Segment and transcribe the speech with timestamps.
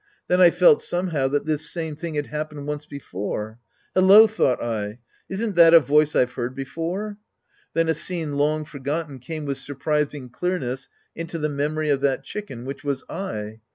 [0.27, 3.59] Then I felt somehow that this sam.e thing had hap pened once before."
[3.93, 4.97] Hello," thought I,"
[5.29, 7.17] isn't that a voice I've heard before?"
[7.75, 12.23] Then a scene long forgotten came with surprising clearness into the me moiy of that
[12.23, 13.61] chicken, which was I.